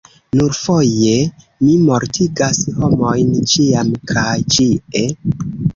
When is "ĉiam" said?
3.55-3.95